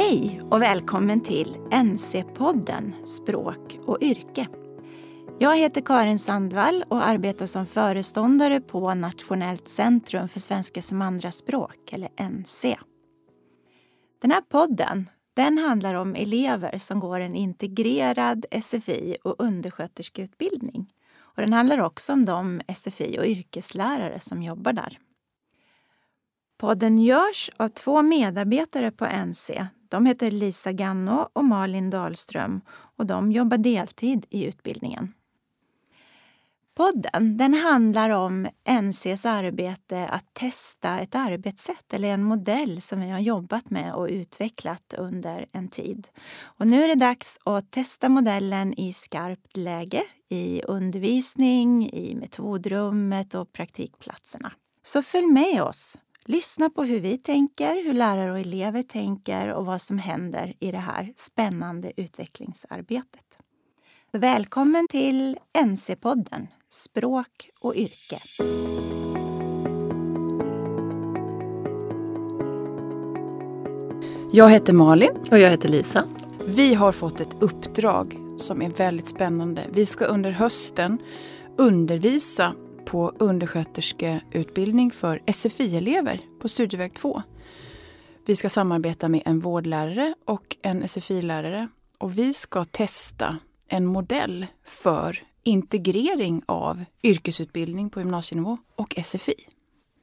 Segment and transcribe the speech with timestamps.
[0.00, 4.48] Hej och välkommen till NC-podden Språk och yrke.
[5.38, 11.92] Jag heter Karin Sandvall och arbetar som föreståndare på Nationellt centrum för svenska som andraspråk,
[11.92, 12.78] eller NC.
[14.22, 20.92] Den här podden den handlar om elever som går en integrerad SFI och undersköterskeutbildning.
[21.18, 24.98] Och den handlar också om de SFI och yrkeslärare som jobbar där.
[26.58, 29.66] Podden görs av två medarbetare på NC.
[29.90, 32.60] De heter Lisa Ganno och Malin Dahlström
[32.96, 35.12] och de jobbar deltid i utbildningen.
[36.74, 38.48] Podden den handlar om
[38.82, 44.06] NCs arbete att testa ett arbetssätt eller en modell som vi har jobbat med och
[44.10, 46.08] utvecklat under en tid.
[46.42, 53.34] Och nu är det dags att testa modellen i skarpt läge i undervisning, i metodrummet
[53.34, 54.52] och praktikplatserna.
[54.82, 55.98] Så följ med oss!
[56.24, 60.70] Lyssna på hur vi tänker, hur lärare och elever tänker och vad som händer i
[60.70, 63.38] det här spännande utvecklingsarbetet.
[64.12, 68.16] Välkommen till NC-podden Språk och yrke.
[74.32, 75.16] Jag heter Malin.
[75.30, 76.04] Och jag heter Lisa.
[76.46, 79.64] Vi har fått ett uppdrag som är väldigt spännande.
[79.72, 80.98] Vi ska under hösten
[81.56, 82.54] undervisa
[82.90, 87.22] på undersköterskeutbildning för SFI-elever på Studieväg 2.
[88.26, 91.68] Vi ska samarbeta med en vårdlärare och en SFI-lärare
[91.98, 99.34] och vi ska testa en modell för integrering av yrkesutbildning på gymnasienivå och SFI.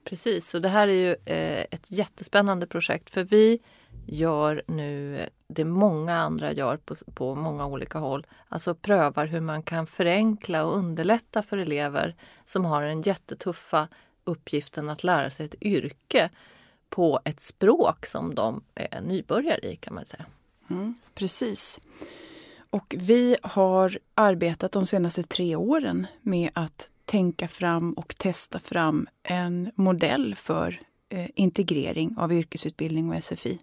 [0.04, 3.60] Precis, och det här är ju eh, ett jättespännande projekt för vi
[4.08, 8.28] gör nu det många andra gör på, på många olika håll.
[8.50, 13.88] Alltså prövar hur man kan förenkla och underlätta för elever som har den jättetuffa
[14.24, 16.30] uppgiften att lära sig ett yrke
[16.90, 20.26] på ett språk som de är nybörjare i kan man säga.
[20.70, 21.80] Mm, precis.
[22.70, 29.08] Och vi har arbetat de senaste tre åren med att tänka fram och testa fram
[29.24, 30.80] en modell för
[31.36, 33.58] integrering av yrkesutbildning och SFI.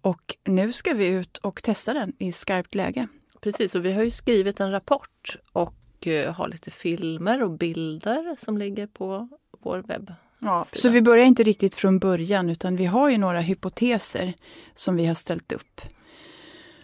[0.00, 3.06] Och nu ska vi ut och testa den i skarpt läge.
[3.40, 8.36] Precis, och vi har ju skrivit en rapport och eh, har lite filmer och bilder
[8.38, 9.28] som ligger på
[9.58, 10.12] vår webb.
[10.38, 14.32] Ja, så vi börjar inte riktigt från början utan vi har ju några hypoteser
[14.74, 15.80] som vi har ställt upp.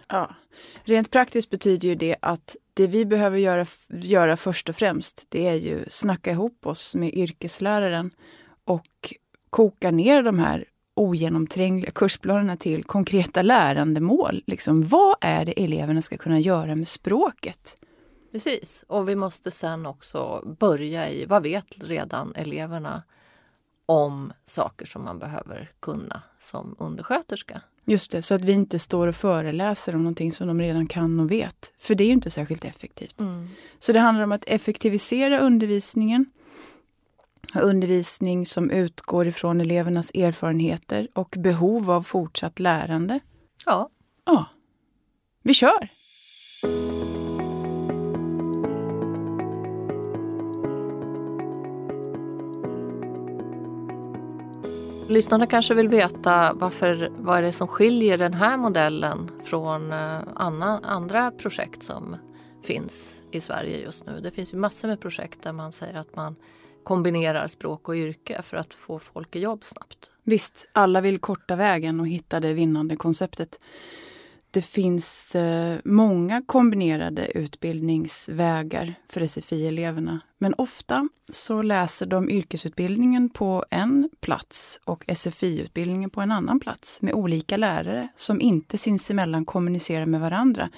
[0.09, 0.35] Ja.
[0.85, 5.49] Rent praktiskt betyder ju det att det vi behöver göra, göra först och främst, det
[5.49, 8.11] är ju snacka ihop oss med yrkesläraren
[8.65, 9.15] och
[9.51, 10.65] koka ner de här
[10.95, 14.43] ogenomträngliga kursplanerna till konkreta lärandemål.
[14.47, 17.77] Liksom, vad är det eleverna ska kunna göra med språket?
[18.33, 23.03] Precis, och vi måste sen också börja i vad vet redan eleverna
[23.87, 27.61] om saker som man behöver kunna som undersköterska.
[27.85, 31.21] Just det, så att vi inte står och föreläser om någonting som de redan kan
[31.21, 31.73] och vet.
[31.79, 33.21] För det är ju inte särskilt effektivt.
[33.21, 33.49] Mm.
[33.79, 36.27] Så det handlar om att effektivisera undervisningen.
[37.55, 43.21] Undervisning som utgår ifrån elevernas erfarenheter och behov av fortsatt lärande.
[43.67, 43.91] Ja.
[44.25, 44.47] Ja.
[45.43, 45.89] Vi kör!
[55.09, 60.19] Lyssnarna kanske vill veta varför, vad är det som skiljer den här modellen från uh,
[60.35, 62.17] anna, andra projekt som
[62.63, 64.21] finns i Sverige just nu.
[64.21, 66.37] Det finns ju massor med projekt där man säger att man
[66.87, 70.11] kombinerar språk och yrke för att få folk i jobb snabbt.
[70.23, 73.59] Visst, alla vill korta vägen och hitta det vinnande konceptet
[74.57, 80.21] det finns eh, många kombinerade utbildningsvägar för SFI-eleverna.
[80.39, 87.03] Men ofta så läser de yrkesutbildningen på en plats och SFI-utbildningen på en annan plats
[87.03, 90.71] med olika lärare som inte sinsemellan kommunicerar med varandra.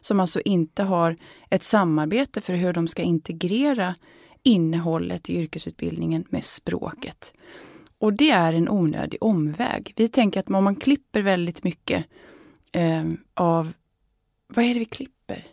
[0.00, 1.16] Som alltså inte har
[1.50, 3.94] ett samarbete för hur de ska integrera
[4.44, 7.32] innehållet i yrkesutbildningen med språket.
[7.98, 9.92] Och det är en onödig omväg.
[9.96, 12.06] Vi tänker att om man klipper väldigt mycket
[12.72, 13.04] eh,
[13.34, 13.72] av...
[14.46, 15.44] Vad är det vi klipper?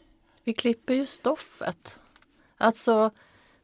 [0.43, 1.99] Vi klipper ju stoffet.
[2.57, 3.11] Alltså,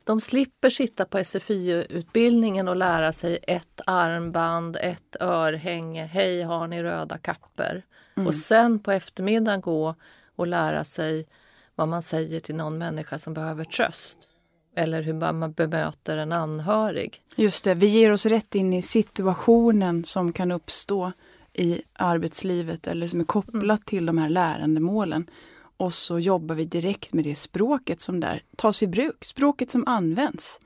[0.04, 6.84] de slipper sitta på SFI-utbildningen och lära sig ett armband, ett örhänge, hej har ni
[6.84, 7.86] röda kapper?
[8.16, 8.28] Mm.
[8.28, 9.96] Och sen på eftermiddagen gå
[10.36, 11.28] och lära sig
[11.76, 14.30] vad man säger till någon människa som behöver tröst.
[14.78, 17.22] Eller hur man bemöter en anhörig.
[17.36, 21.12] Just det, vi ger oss rätt in i situationen som kan uppstå
[21.54, 23.86] i arbetslivet eller som är kopplat mm.
[23.86, 25.30] till de här lärandemålen.
[25.78, 29.88] Och så jobbar vi direkt med det språket som där tas i bruk, språket som
[29.88, 30.60] används.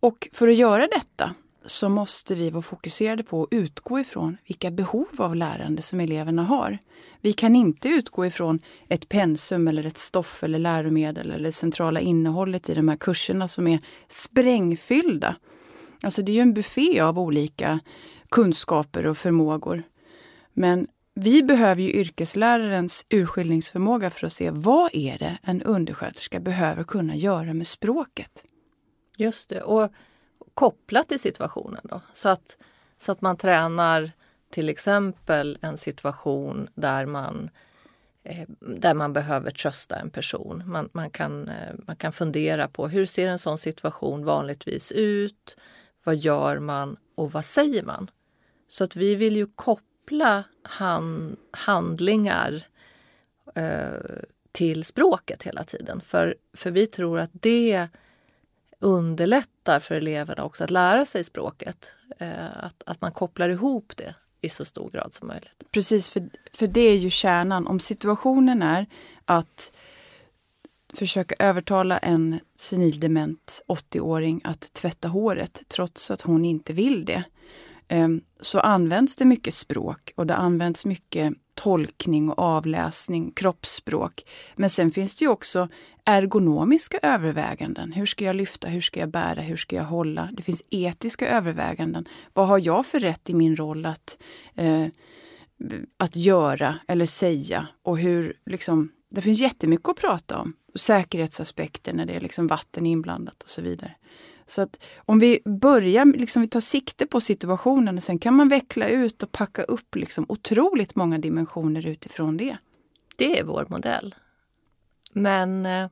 [0.00, 4.70] Och för att göra detta så måste vi vara fokuserade på att utgå ifrån vilka
[4.70, 6.78] behov av lärande som eleverna har.
[7.20, 12.00] Vi kan inte utgå ifrån ett pensum eller ett stoff eller läromedel eller det centrala
[12.00, 15.36] innehållet i de här kurserna som är sprängfyllda.
[16.02, 17.80] Alltså det är ju en buffé av olika
[18.28, 19.82] kunskaper och förmågor.
[20.52, 26.84] Men vi behöver ju yrkeslärarens urskiljningsförmåga för att se vad är det en undersköterska behöver
[26.84, 28.44] kunna göra med språket.
[29.18, 29.92] Just det, och
[30.54, 32.00] kopplat till situationen då.
[32.12, 32.56] Så att,
[32.98, 34.10] så att man tränar
[34.50, 37.50] till exempel en situation där man
[38.24, 40.62] eh, där man behöver trösta en person.
[40.66, 45.56] Man, man, kan, eh, man kan fundera på hur ser en sån situation vanligtvis ut?
[46.04, 48.10] Vad gör man och vad säger man?
[48.68, 52.62] Så att vi vill ju koppla han, handlingar
[53.54, 54.22] eh,
[54.52, 56.00] till språket hela tiden.
[56.00, 57.88] För, för vi tror att det
[58.82, 61.90] underlättar för eleverna också att lära sig språket.
[62.18, 65.62] Eh, att, att man kopplar ihop det i så stor grad som möjligt.
[65.70, 67.66] Precis, för, för det är ju kärnan.
[67.66, 68.86] Om situationen är
[69.24, 69.72] att
[70.94, 77.24] försöka övertala en senildement 80-åring att tvätta håret trots att hon inte vill det.
[77.88, 84.22] Ehm, så används det mycket språk och det används mycket tolkning och avläsning, kroppsspråk.
[84.56, 85.68] Men sen finns det ju också
[86.04, 87.92] ergonomiska överväganden.
[87.92, 88.68] Hur ska jag lyfta?
[88.68, 89.40] Hur ska jag bära?
[89.40, 90.28] Hur ska jag hålla?
[90.32, 92.04] Det finns etiska överväganden.
[92.32, 94.22] Vad har jag för rätt i min roll att,
[94.54, 94.86] eh,
[95.96, 97.68] att göra eller säga?
[97.82, 100.52] Och hur liksom, det finns jättemycket att prata om.
[100.74, 103.94] Säkerhetsaspekter när det är liksom vatten inblandat och så vidare.
[104.46, 108.48] Så att om vi börjar, liksom vi tar sikte på situationen och sen kan man
[108.48, 112.56] veckla ut och packa upp liksom otroligt många dimensioner utifrån det.
[113.16, 114.14] Det är vår modell.
[115.12, 115.88] Men eh,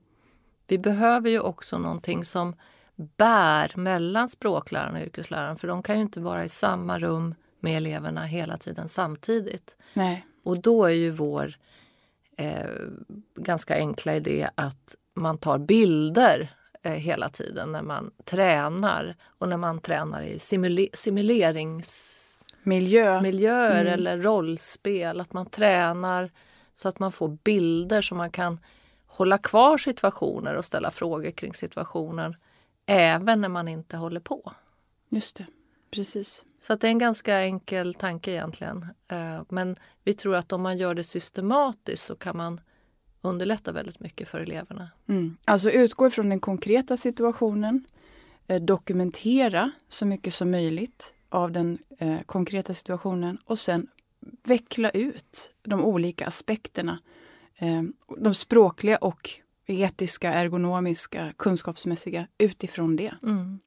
[0.66, 2.54] vi behöver ju också någonting som
[3.16, 7.76] bär mellan språkläraren och yrkesläraren för de kan ju inte vara i samma rum med
[7.76, 9.76] eleverna hela tiden samtidigt.
[9.94, 10.26] Nej.
[10.42, 11.54] Och då är ju vår
[12.36, 12.70] eh,
[13.34, 16.48] ganska enkla idé att man tar bilder
[16.82, 22.26] hela tiden när man tränar och när man tränar i simule simulerings
[22.62, 23.20] Miljö.
[23.80, 23.86] mm.
[23.86, 25.20] eller rollspel.
[25.20, 26.30] Att man tränar
[26.74, 28.58] så att man får bilder som man kan
[29.06, 32.38] hålla kvar situationer och ställa frågor kring situationer
[32.86, 34.52] även när man inte håller på.
[35.08, 35.46] Just det,
[35.90, 36.44] precis.
[36.60, 38.86] Så att det är en ganska enkel tanke egentligen.
[39.08, 42.60] Eh, men vi tror att om man gör det systematiskt så kan man
[43.22, 44.90] underlätta väldigt mycket för eleverna.
[45.06, 45.36] Mm.
[45.44, 47.84] Alltså utgå ifrån den konkreta situationen,
[48.46, 53.86] eh, dokumentera så mycket som möjligt av den eh, konkreta situationen och sen
[54.44, 56.98] veckla ut de olika aspekterna
[57.56, 57.82] eh,
[58.18, 59.30] de språkliga och
[59.66, 63.14] etiska, ergonomiska, kunskapsmässiga utifrån det.
[63.22, 63.58] Mm.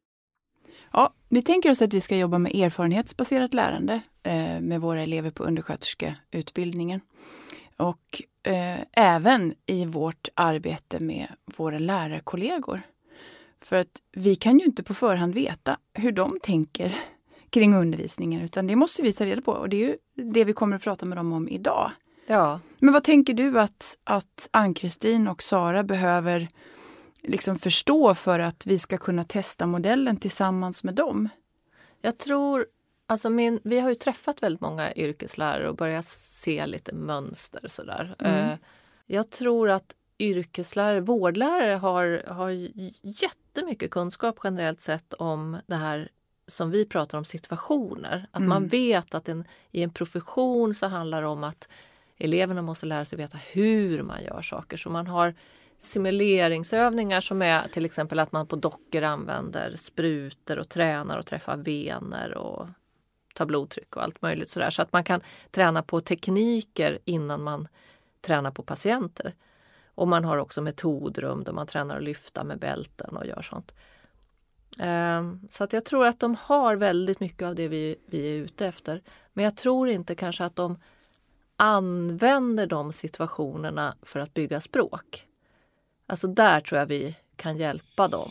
[0.92, 5.32] Ja, vi tänker oss att vi ska jobba med erfarenhetsbaserat lärande eh, med våra elever
[5.32, 7.02] på undersköterskeutbildningen.
[7.78, 12.82] Och eh, även i vårt arbete med våra lärarkollegor.
[13.62, 16.96] För att vi kan ju inte på förhand veta hur de tänker
[17.50, 19.52] kring undervisningen, utan det måste vi ta reda på.
[19.52, 19.98] Och det är ju
[20.32, 21.92] det vi kommer att prata med dem om idag.
[22.28, 22.60] Ja.
[22.80, 26.48] Men vad tänker du att, att Ann-Kristin och Sara behöver
[27.22, 31.30] liksom förstå för att vi ska kunna testa modellen tillsammans med dem?
[32.02, 32.66] Jag tror,
[33.08, 36.06] alltså min, vi har ju träffat väldigt många yrkeslärare och börjat
[36.44, 38.16] se lite mönster sådär.
[38.20, 38.50] Mm.
[38.50, 38.58] Uh,
[39.06, 42.50] jag tror att yrkeslärare, vårdlärare har, har
[43.02, 46.10] jättemycket kunskap generellt sett om det här
[46.48, 48.28] som vi pratar om situationer.
[48.32, 48.50] Att mm.
[48.50, 51.70] man vet att en, i en profession så handlar det om att
[52.18, 54.78] eleverna måste lära sig veta hur man gör saker.
[54.78, 55.36] Så man har
[55.80, 61.58] simuleringsövningar som är till exempel att man på dockor använder sprutor och tränar och träffar
[61.58, 62.68] vener och
[63.34, 64.70] ta blodtryck och allt möjligt sådär.
[64.70, 65.22] Så att man kan
[65.52, 67.68] träna på tekniker innan man
[68.22, 69.34] tränar på patienter.
[69.96, 73.74] Och man har också metodrum där man tränar att lyfta med bälten och gör sånt.
[74.80, 78.42] Ehm, så att jag tror att de har väldigt mycket av det vi, vi är
[78.42, 79.02] ute efter.
[79.34, 80.80] Men jag tror inte kanske att de
[81.58, 85.28] använder de situationerna för att bygga språk.
[86.08, 88.30] Alltså där tror jag vi kan hjälpa dem.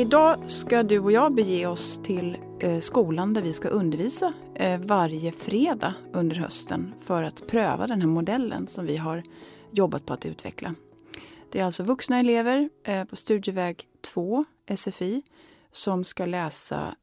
[0.00, 4.80] Idag ska du och jag bege oss till eh, skolan där vi ska undervisa eh,
[4.80, 9.22] varje fredag under hösten för att pröva den här modellen som vi har
[9.70, 10.74] jobbat på att utveckla.
[11.50, 14.44] Det är alltså vuxna elever eh, på studieväg 2,
[14.76, 15.22] SFI,
[15.72, 16.94] som ska läsa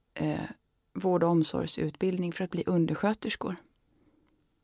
[0.94, 3.56] vård och omsorgsutbildning för att bli undersköterskor.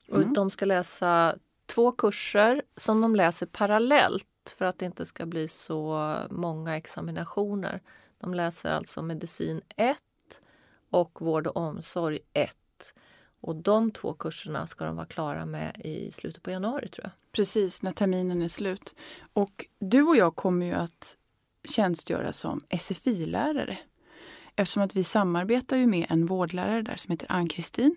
[0.09, 0.21] Mm.
[0.21, 1.35] Och de ska läsa
[1.65, 7.81] två kurser som de läser parallellt för att det inte ska bli så många examinationer.
[8.23, 9.97] De läser alltså medicin 1
[10.89, 12.57] och vård och omsorg 1.
[13.41, 17.11] Och de två kurserna ska de vara klara med i slutet på januari tror jag.
[17.31, 19.01] Precis, när terminen är slut.
[19.33, 21.17] Och du och jag kommer ju att
[21.63, 23.77] tjänstgöra som SFI-lärare.
[24.55, 27.95] Eftersom att vi samarbetar ju med en vårdlärare där som heter Ann-Kristin.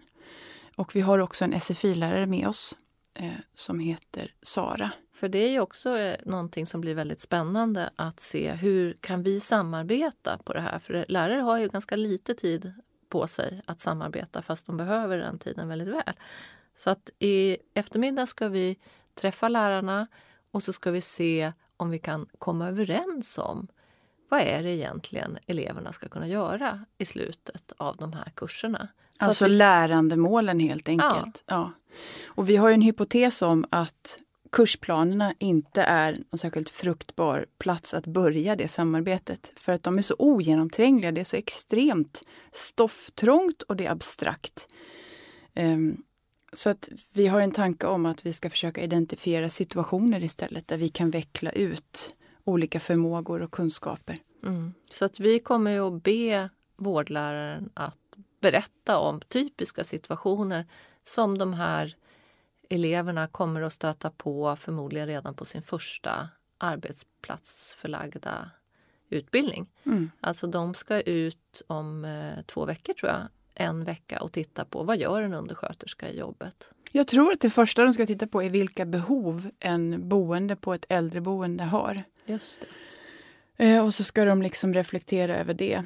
[0.76, 2.76] Och vi har också en SFI-lärare med oss
[3.14, 4.92] eh, som heter Sara.
[5.16, 9.22] För det är ju också eh, någonting som blir väldigt spännande att se hur kan
[9.22, 10.78] vi samarbeta på det här?
[10.78, 12.72] För lärare har ju ganska lite tid
[13.08, 16.14] på sig att samarbeta fast de behöver den tiden väldigt väl.
[16.76, 18.78] Så att i eftermiddag ska vi
[19.14, 20.06] träffa lärarna
[20.50, 23.68] och så ska vi se om vi kan komma överens om
[24.28, 28.88] vad är det egentligen eleverna ska kunna göra i slutet av de här kurserna.
[29.18, 29.56] Så alltså vi...
[29.56, 31.44] lärandemålen helt enkelt.
[31.46, 31.54] Ja.
[31.54, 31.72] ja.
[32.26, 34.18] Och vi har en hypotes om att
[34.56, 39.52] kursplanerna inte är någon särskilt fruktbar plats att börja det samarbetet.
[39.56, 42.22] För att de är så ogenomträngliga, det är så extremt
[42.52, 44.68] stofftrångt och det är abstrakt.
[45.54, 46.02] Um,
[46.52, 50.76] så att vi har en tanke om att vi ska försöka identifiera situationer istället där
[50.76, 54.16] vi kan veckla ut olika förmågor och kunskaper.
[54.42, 54.74] Mm.
[54.90, 57.98] Så att vi kommer ju att be vårdläraren att
[58.40, 60.66] berätta om typiska situationer
[61.02, 61.96] som de här
[62.70, 68.50] eleverna kommer att stöta på förmodligen redan på sin första arbetsplatsförlagda
[69.10, 69.66] utbildning.
[69.86, 70.10] Mm.
[70.20, 74.82] Alltså de ska ut om eh, två veckor tror jag, en vecka och titta på
[74.82, 76.70] vad gör en undersköterska i jobbet.
[76.92, 80.74] Jag tror att det första de ska titta på är vilka behov en boende på
[80.74, 82.02] ett äldreboende har.
[82.26, 82.66] Just det.
[83.64, 85.84] Eh, och så ska de liksom reflektera över det.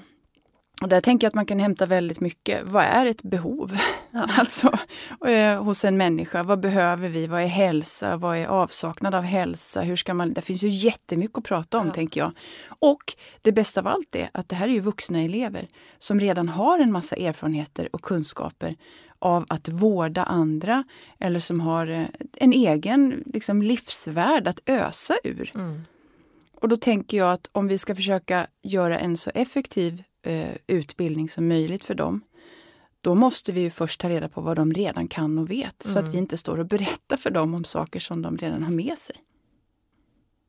[0.80, 2.62] Och där tänker jag att man kan hämta väldigt mycket.
[2.64, 3.76] Vad är ett behov?
[4.12, 4.26] Ja.
[4.38, 4.78] alltså
[5.26, 6.42] eh, hos en människa.
[6.42, 7.26] Vad behöver vi?
[7.26, 8.16] Vad är hälsa?
[8.16, 9.80] Vad är avsaknad av hälsa?
[9.80, 11.92] Hur ska man, det finns ju jättemycket att prata om, ja.
[11.92, 12.32] tänker jag.
[12.78, 13.02] Och
[13.42, 15.68] det bästa av allt är att det här är ju vuxna elever
[15.98, 18.74] som redan har en massa erfarenheter och kunskaper
[19.18, 20.84] av att vårda andra
[21.18, 22.06] eller som har eh,
[22.36, 25.52] en egen liksom, livsvärld att ösa ur.
[25.54, 25.82] Mm.
[26.54, 31.28] Och då tänker jag att om vi ska försöka göra en så effektiv eh, utbildning
[31.28, 32.20] som möjligt för dem,
[33.00, 35.92] då måste vi först ta reda på vad de redan kan och vet, mm.
[35.92, 36.12] så att mm.
[36.12, 39.16] vi inte står och berättar för dem om saker som de redan har med sig.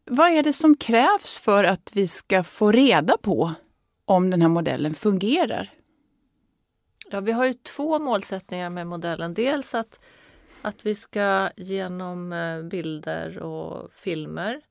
[0.05, 3.51] Vad är det som krävs för att vi ska få reda på
[4.05, 5.69] om den här modellen fungerar?
[7.11, 9.33] Ja, vi har ju två målsättningar med modellen.
[9.33, 9.99] Dels att,
[10.61, 14.61] att vi ska genom eh, bilder och filmer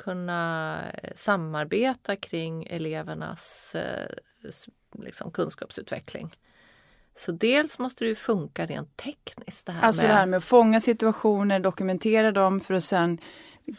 [0.00, 4.08] kunna eh, samarbeta kring elevernas eh,
[4.98, 6.30] liksom, kunskapsutveckling.
[7.16, 9.66] Så dels måste det ju funka rent tekniskt.
[9.66, 10.10] Det här alltså med...
[10.10, 13.18] det här med att fånga situationer, dokumentera dem för att sen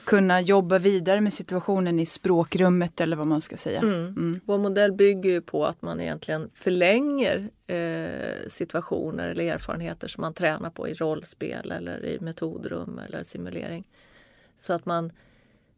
[0.04, 3.80] kunna jobba vidare med situationen i språkrummet eller vad man ska säga.
[3.80, 4.06] Mm.
[4.06, 4.40] Mm.
[4.46, 10.34] Vår modell bygger ju på att man egentligen förlänger eh, situationer eller erfarenheter som man
[10.34, 13.88] tränar på i rollspel eller i metodrum eller simulering.
[14.58, 15.12] Så att man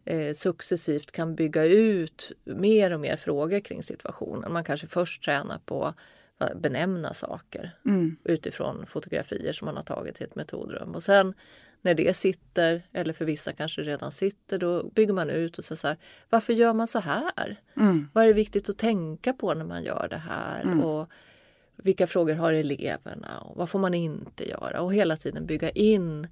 [0.06, 4.54] eh, successivt kan bygga ut mer och mer frågor kring situationen.
[4.54, 5.98] Man kanske först tränar på att
[6.56, 8.16] benämna saker mm.
[8.24, 10.96] utifrån fotografier som man har tagit i ett metodrum.
[10.96, 11.34] Och sen
[11.82, 15.88] när det sitter, eller för vissa kanske redan sitter, då bygger man ut och så,
[15.88, 15.98] här,
[16.30, 17.62] varför gör man så här?
[17.78, 18.10] Mm.
[18.14, 20.62] Vad är det viktigt att tänka på när man gör det här?
[20.62, 20.82] Mm.
[20.82, 21.10] Och
[21.76, 23.40] vilka frågor har eleverna?
[23.40, 24.82] Och vad får man inte göra?
[24.82, 26.28] Och hela tiden bygga in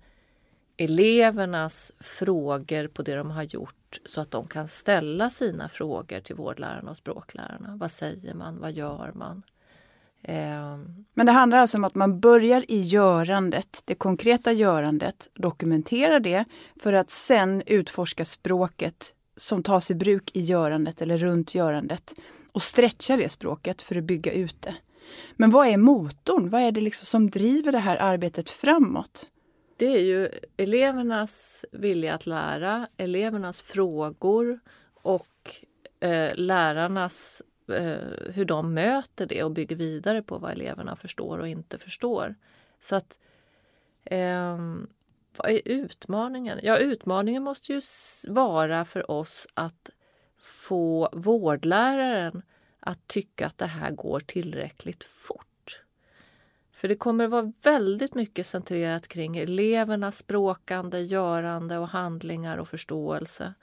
[0.83, 6.35] elevernas frågor på det de har gjort så att de kan ställa sina frågor till
[6.35, 7.75] vårdlärarna och språklärarna.
[7.75, 8.59] Vad säger man?
[8.59, 9.43] Vad gör man?
[10.23, 11.05] Ehm.
[11.13, 16.45] Men det handlar alltså om att man börjar i görandet, det konkreta görandet, dokumenterar det
[16.81, 22.13] för att sen utforska språket som tas i bruk i görandet eller runt görandet
[22.51, 24.75] och stretcha det språket för att bygga ut det.
[25.33, 26.49] Men vad är motorn?
[26.49, 29.27] Vad är det liksom som driver det här arbetet framåt?
[29.81, 34.59] Det är ju elevernas vilja att lära, elevernas frågor
[34.93, 35.55] och
[35.99, 41.47] eh, lärarnas eh, hur de möter det och bygger vidare på vad eleverna förstår och
[41.47, 42.35] inte förstår.
[42.81, 43.19] Så att
[44.03, 44.57] eh,
[45.37, 46.59] vad är utmaningen?
[46.63, 47.81] Ja, utmaningen måste ju
[48.27, 49.89] vara för oss att
[50.43, 52.41] få vårdläraren
[52.79, 55.50] att tycka att det här går tillräckligt fort.
[56.81, 62.67] För det kommer att vara väldigt mycket centrerat kring elevernas språkande, görande och handlingar och
[62.67, 63.53] förståelse.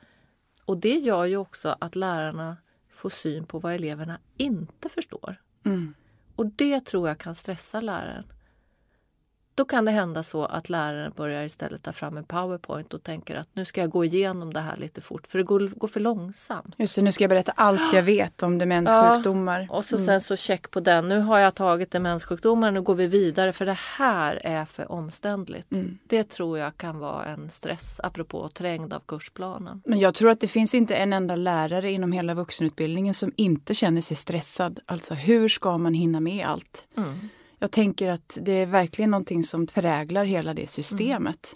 [0.64, 2.56] Och det gör ju också att lärarna
[2.90, 5.36] får syn på vad eleverna inte förstår.
[5.64, 5.94] Mm.
[6.36, 8.24] Och det tror jag kan stressa läraren.
[9.58, 13.36] Då kan det hända så att läraren börjar istället ta fram en powerpoint och tänker
[13.36, 16.00] att nu ska jag gå igenom det här lite fort för det går, går för
[16.00, 16.74] långsamt.
[16.76, 19.66] Just det, nu ska jag berätta allt jag vet om demenssjukdomar.
[19.70, 21.08] Ja, och så sen så check på den.
[21.08, 25.72] Nu har jag tagit demenssjukdomar, nu går vi vidare för det här är för omständligt.
[25.72, 25.98] Mm.
[26.06, 29.82] Det tror jag kan vara en stress apropå trängd av kursplanen.
[29.84, 33.74] Men jag tror att det finns inte en enda lärare inom hela vuxenutbildningen som inte
[33.74, 34.80] känner sig stressad.
[34.86, 36.86] Alltså hur ska man hinna med allt?
[36.96, 37.28] Mm.
[37.58, 41.52] Jag tänker att det är verkligen någonting som präglar hela det systemet.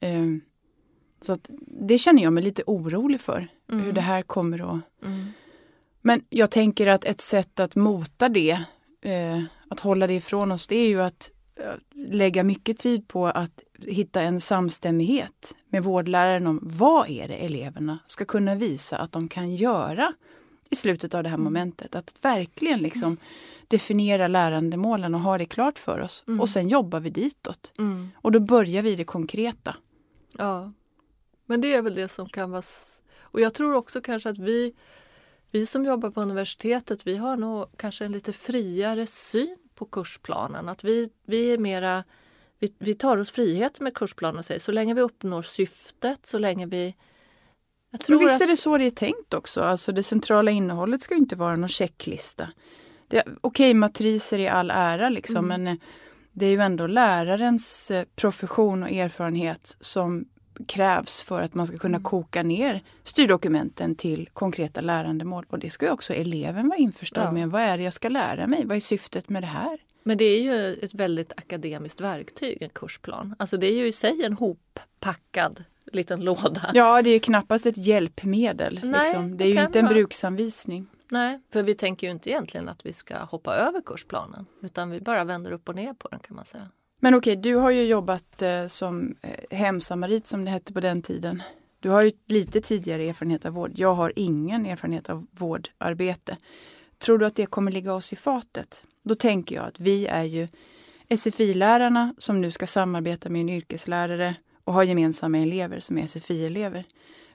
[0.00, 0.40] Um,
[1.20, 3.84] så att det känner jag mig lite orolig för, Mm.
[3.84, 4.80] hur det här kommer att...
[5.04, 5.26] Mm.
[6.02, 8.58] Men jag tänker att ett sätt att mota det,
[9.02, 13.26] eh, att hålla det ifrån oss, det är ju att eh, lägga mycket tid på
[13.26, 19.12] att hitta en samstämmighet med vårdläraren om vad är det eleverna ska kunna visa att
[19.12, 20.12] de kan göra
[20.70, 21.94] i slutet av det här momentet.
[21.94, 23.16] Att verkligen liksom
[23.68, 26.24] definiera lärandemålen och ha det klart för oss.
[26.26, 26.40] Mm.
[26.40, 27.72] Och sen jobbar vi ditåt.
[27.78, 28.10] Mm.
[28.16, 29.76] Och då börjar vi det konkreta.
[30.32, 30.72] Ja,
[31.46, 32.62] men det är väl det som kan vara...
[33.20, 34.74] Och jag tror också kanske att vi,
[35.50, 40.68] vi som jobbar på universitetet, vi har nog kanske en lite friare syn på kursplanen.
[40.68, 42.04] Att vi, vi är mera...
[42.58, 46.38] Vi, vi tar oss frihet med kursplanen och säger så länge vi uppnår syftet, så
[46.38, 46.94] länge vi...
[48.08, 49.60] Men visst är det så det är tänkt också.
[49.60, 52.48] Alltså det centrala innehållet ska inte vara någon checklista.
[53.40, 55.62] Okej, matriser i all ära liksom, Mm.
[55.62, 55.80] men eh,
[56.32, 60.24] det är ju ändå lärarens eh, profession och erfarenhet som
[60.68, 62.04] krävs för att man ska kunna Mm.
[62.04, 65.46] koka ner styrdokumenten till konkreta lärandemål.
[65.48, 67.32] Och det ska ju också eleven vara införstådd Ja.
[67.32, 67.48] med.
[67.50, 68.66] Vad är det jag ska lära mig?
[68.66, 69.78] Vad är syftet med det här?
[70.02, 73.34] Men det är ju ett väldigt akademiskt verktyg, en kursplan.
[73.38, 76.70] Alltså det är ju i sig en hoppackad liten låda.
[76.74, 78.80] Ja, det är ju knappast ett hjälpmedel.
[78.84, 79.30] Nej, liksom.
[79.30, 79.94] Det det är ju inte en vara.
[79.94, 80.86] bruksanvisning.
[81.08, 84.46] Nej, för vi tänker ju inte egentligen att vi ska hoppa över kursplanen.
[84.62, 86.68] Utan vi bara vänder upp och ner på den kan man säga.
[87.00, 91.02] Men okej, du har ju jobbat eh, som eh, hemsamarit som det hette på den
[91.02, 91.42] tiden.
[91.80, 93.72] Du har ju lite tidigare erfarenhet av vård.
[93.74, 96.36] Jag har ingen erfarenhet av vårdarbete.
[96.98, 98.84] Tror du att det kommer ligga oss i fatet?
[99.02, 100.48] Då tänker jag att vi är ju
[101.08, 106.84] SFI-lärarna som nu ska samarbeta med en yrkeslärare och ha gemensamma elever som är SFI-elever.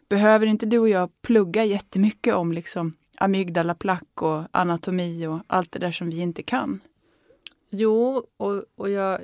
[0.10, 5.80] Behöver inte du och jag plugga jättemycket om liksom amygdalaplack och anatomi och allt det
[5.80, 6.82] där som vi inte kan?
[7.70, 9.22] Jo, och, och jag,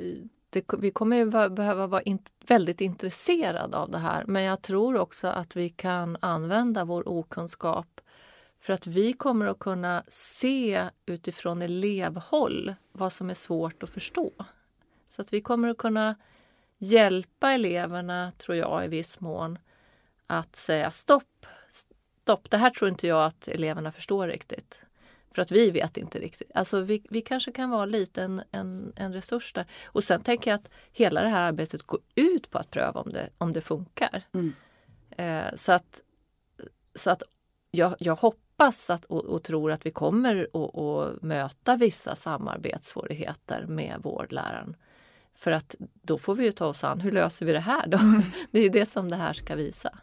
[0.50, 4.24] det, vi kommer ju behöva vara in, väldigt intresserade av det här.
[4.28, 8.02] Men jag tror också att vi kan använda vår okunskap
[8.60, 14.32] för att vi kommer att kunna se utifrån elevhåll vad som är svårt att förstå.
[15.08, 16.16] Så att vi kommer att kunna
[16.78, 19.60] hjälpa eleverna, tror jag, i viss mån
[20.28, 21.46] att säga stopp,
[22.28, 24.82] stopp, det här tror inte jag att eleverna förstår riktigt.
[25.32, 26.52] För att vi vet inte riktigt.
[26.56, 29.66] Alltså vi, vi kanske kan vara lite en, en, en resurs där.
[29.86, 33.12] Och sen tänker jag att hela det här arbetet går ut på att pröva om
[33.12, 34.24] det, om det funkar.
[34.34, 34.54] Mm.
[35.10, 36.02] Eh, så att,
[36.96, 37.24] så att
[37.72, 44.00] jag, jag hoppas att, och, och tror att vi kommer att, möta vissa samarbetssvårigheter med
[44.04, 44.76] vårdläraren.
[45.36, 47.98] För att då får vi ju ta oss an, hur löser vi det här då?
[48.52, 50.00] Det är det som det här ska visa.